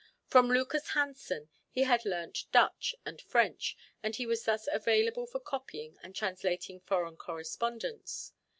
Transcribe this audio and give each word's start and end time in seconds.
From 0.25 0.47
Lucas 0.49 0.87
Hansen 0.95 1.49
he 1.69 1.83
had 1.83 2.05
learnt 2.05 2.45
Dutch 2.51 2.95
and 3.05 3.21
French, 3.21 3.77
and 4.01 4.15
he 4.15 4.25
was 4.25 4.45
thus 4.45 4.65
available 4.67 5.27
for 5.27 5.39
copying 5.39 5.95
and 6.01 6.15
translating 6.15 6.79
foreign 6.79 7.17
correspondence. 7.17 8.33